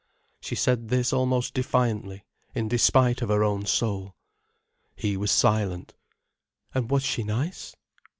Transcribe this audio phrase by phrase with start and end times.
[0.39, 4.15] She said this almost defiantly, in despite of her own soul.
[4.95, 5.93] He was silent.
[6.73, 7.75] "And was she nice?"